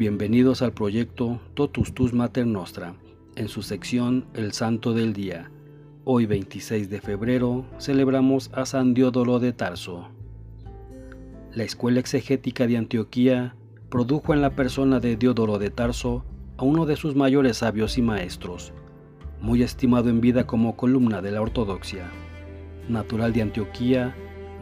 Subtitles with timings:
[0.00, 2.94] Bienvenidos al proyecto Totus Tus Mater Nostra,
[3.36, 5.50] en su sección El Santo del Día.
[6.04, 10.08] Hoy 26 de febrero celebramos a San Diodoro de Tarso.
[11.52, 13.54] La escuela exegética de Antioquía
[13.90, 16.24] produjo en la persona de Diodoro de Tarso
[16.56, 18.72] a uno de sus mayores sabios y maestros,
[19.42, 22.10] muy estimado en vida como columna de la ortodoxia.
[22.88, 24.16] Natural de Antioquía,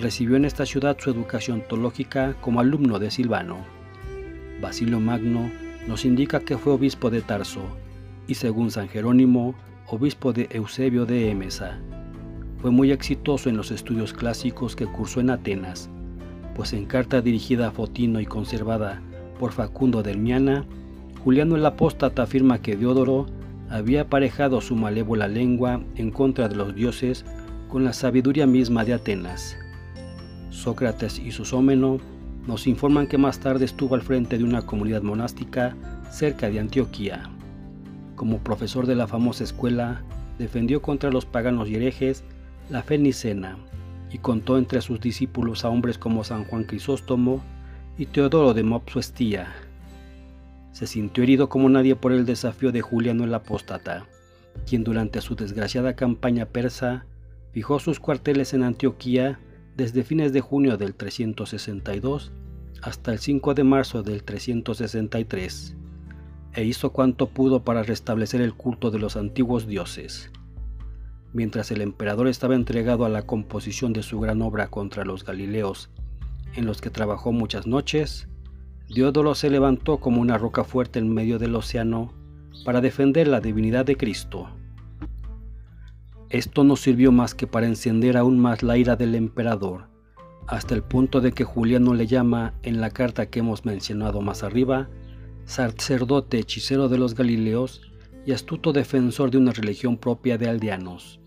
[0.00, 3.73] recibió en esta ciudad su educación teológica como alumno de Silvano
[4.60, 5.50] Basilio Magno
[5.86, 7.62] nos indica que fue obispo de Tarso
[8.26, 9.54] y según San Jerónimo,
[9.86, 11.78] obispo de Eusebio de Emesa.
[12.58, 15.90] Fue muy exitoso en los estudios clásicos que cursó en Atenas,
[16.54, 19.02] pues en carta dirigida a Fotino y conservada
[19.38, 20.64] por Facundo del Miana,
[21.22, 23.26] Juliano el Apóstata afirma que Diodoro
[23.70, 27.24] había aparejado su malévola lengua en contra de los dioses
[27.68, 29.56] con la sabiduría misma de Atenas.
[30.50, 31.98] Sócrates y Susómeno
[32.46, 35.76] nos informan que más tarde estuvo al frente de una comunidad monástica
[36.10, 37.30] cerca de Antioquía.
[38.16, 40.02] Como profesor de la famosa escuela,
[40.38, 42.22] defendió contra los paganos y herejes
[42.70, 43.56] la fe nicena
[44.10, 47.42] y contó entre sus discípulos a hombres como San Juan Crisóstomo
[47.98, 49.52] y Teodoro de Mopsuestía.
[50.72, 54.06] Se sintió herido como nadie por el desafío de Juliano el Apóstata,
[54.68, 57.06] quien durante su desgraciada campaña persa
[57.52, 59.38] fijó sus cuarteles en Antioquía
[59.76, 62.32] desde fines de junio del 362
[62.82, 65.76] hasta el 5 de marzo del 363,
[66.52, 70.30] e hizo cuanto pudo para restablecer el culto de los antiguos dioses.
[71.32, 75.90] Mientras el emperador estaba entregado a la composición de su gran obra contra los Galileos,
[76.54, 78.28] en los que trabajó muchas noches,
[78.88, 82.12] Diodoro se levantó como una roca fuerte en medio del océano
[82.64, 84.48] para defender la divinidad de Cristo.
[86.34, 89.86] Esto no sirvió más que para encender aún más la ira del emperador,
[90.48, 94.42] hasta el punto de que Juliano le llama, en la carta que hemos mencionado más
[94.42, 94.88] arriba,
[95.44, 97.82] sacerdote hechicero de los Galileos
[98.26, 101.20] y astuto defensor de una religión propia de aldeanos,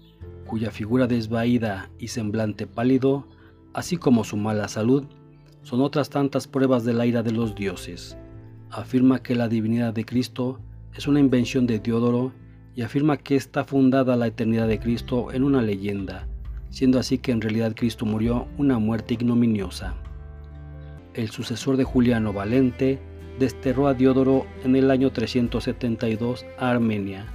[0.45, 3.29] cuya figura desvaída y semblante pálido,
[3.73, 5.05] así como su mala salud,
[5.61, 8.17] son otras tantas pruebas de la ira de los dioses.
[8.71, 10.59] Afirma que la divinidad de Cristo
[10.93, 12.33] es una invención de Teodoro
[12.77, 16.27] y afirma que está fundada la eternidad de Cristo en una leyenda,
[16.69, 19.95] siendo así que en realidad Cristo murió una muerte ignominiosa.
[21.15, 22.99] El sucesor de Juliano Valente
[23.39, 27.25] desterró a Diodoro en el año 372 a Armenia,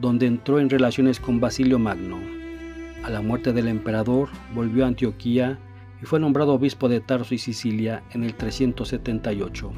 [0.00, 2.18] donde entró en relaciones con Basilio Magno.
[3.04, 5.58] A la muerte del emperador volvió a Antioquía
[6.00, 9.70] y fue nombrado obispo de Tarso y Sicilia en el 378.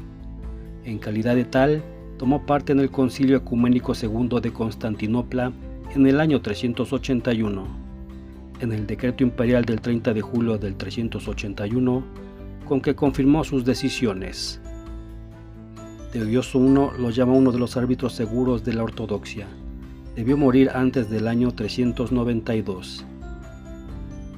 [0.85, 1.83] En calidad de tal,
[2.21, 5.51] tomó parte en el Concilio Ecuménico II de Constantinopla
[5.95, 7.65] en el año 381.
[8.59, 12.03] En el decreto imperial del 30 de julio del 381,
[12.67, 14.61] con que confirmó sus decisiones.
[16.11, 19.47] Teodioso I lo llama uno de los árbitros seguros de la ortodoxia.
[20.15, 23.03] Debió morir antes del año 392.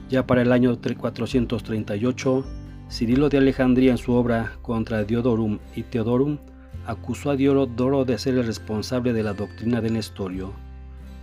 [0.10, 2.46] Ya para el año 438,
[2.90, 6.38] Cirilo de Alejandría en su obra Contra Diodorum y Teodorum
[6.86, 10.54] acusó a Diodoro de ser el responsable de la doctrina de Nestorio.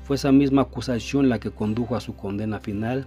[0.04, 3.06] Fue esa misma acusación la que condujo a su condena final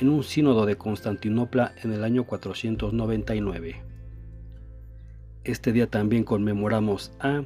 [0.00, 3.82] en un sínodo de Constantinopla en el año 499.
[5.44, 7.42] Este día también conmemoramos a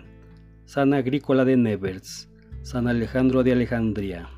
[0.64, 2.28] San Agrícola de Nevers,
[2.62, 4.28] San Alejandro de Alejandría,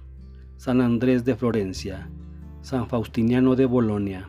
[0.56, 2.10] San Andrés de Florencia,
[2.60, 4.28] San Faustiniano de Bolonia,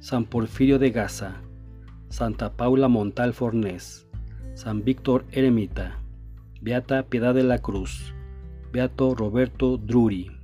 [0.00, 1.36] San Porfirio de Gaza,
[2.08, 4.05] Santa Paula Montal Fornés,
[4.56, 5.98] San Víctor Eremita,
[6.62, 8.14] Beata Piedad de la Cruz,
[8.72, 10.35] Beato Roberto Druri.